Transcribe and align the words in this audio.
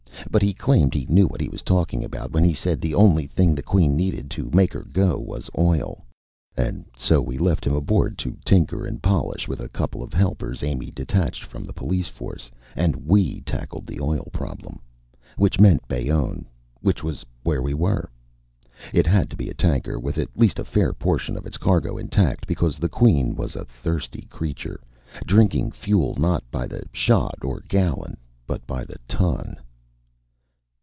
But 0.29 0.41
he 0.43 0.53
claimed 0.53 0.93
he 0.93 1.05
knew 1.07 1.27
what 1.27 1.41
he 1.41 1.49
was 1.49 1.61
talking 1.61 2.05
about 2.05 2.31
when 2.31 2.45
he 2.45 2.53
said 2.53 2.79
the 2.79 2.93
only 2.95 3.27
thing 3.27 3.53
the 3.53 3.61
Queen 3.63 3.97
needed 3.97 4.29
to 4.31 4.49
make 4.53 4.73
'er 4.73 4.87
go 4.93 5.17
was 5.19 5.49
oil. 5.57 6.05
And 6.55 6.85
so 6.95 7.19
we 7.21 7.37
left 7.37 7.65
him 7.65 7.73
aboard 7.75 8.17
to 8.19 8.37
tinker 8.45 8.85
and 8.85 9.03
polish, 9.03 9.49
with 9.49 9.59
a 9.59 9.67
couple 9.67 10.01
of 10.01 10.13
helpers 10.13 10.63
Amy 10.63 10.89
detached 10.89 11.43
from 11.43 11.65
the 11.65 11.73
police 11.73 12.07
force, 12.07 12.49
and 12.77 13.05
we 13.07 13.41
tackled 13.41 13.85
the 13.85 13.99
oil 13.99 14.29
problem. 14.31 14.79
Which 15.35 15.59
meant 15.59 15.85
Bayonne. 15.89 16.45
Which 16.79 17.03
was 17.03 17.25
where 17.43 17.61
we 17.61 17.73
were. 17.73 18.09
It 18.93 19.05
had 19.07 19.29
to 19.31 19.35
be 19.35 19.49
a 19.49 19.53
tanker 19.53 19.99
with 19.99 20.17
at 20.17 20.37
least 20.39 20.59
a 20.59 20.63
fair 20.63 20.93
portion 20.93 21.35
of 21.35 21.45
its 21.45 21.57
cargo 21.57 21.97
intact, 21.97 22.47
because 22.47 22.77
the 22.77 22.87
Queen 22.89 23.35
was 23.35 23.57
a 23.57 23.65
thirsty 23.65 24.27
creature, 24.29 24.79
drinking 25.25 25.71
fuel 25.71 26.15
not 26.17 26.49
by 26.51 26.67
the 26.67 26.83
shot 26.93 27.39
or 27.41 27.61
gallon 27.67 28.15
but 28.47 28.65
by 28.65 28.85
the 28.85 28.99
ton. 29.09 29.57